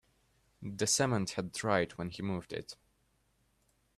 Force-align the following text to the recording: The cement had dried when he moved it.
The 0.63 0.87
cement 0.87 1.29
had 1.33 1.51
dried 1.51 1.91
when 1.91 2.09
he 2.09 2.23
moved 2.23 2.53
it. 2.53 2.75